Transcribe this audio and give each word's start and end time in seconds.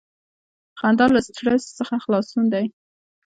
•خندا 0.79 1.05
له 1.13 1.19
سټریس 1.27 1.63
څخه 1.79 1.95
خلاصون 2.03 2.45
دی. 2.53 2.65